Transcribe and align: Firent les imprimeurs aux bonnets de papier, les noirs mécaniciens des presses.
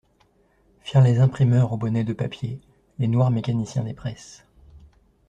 Firent 0.81 1.03
les 1.03 1.19
imprimeurs 1.19 1.71
aux 1.73 1.77
bonnets 1.77 2.03
de 2.03 2.13
papier, 2.13 2.59
les 2.97 3.07
noirs 3.07 3.29
mécaniciens 3.29 3.83
des 3.83 3.93
presses. 3.93 4.43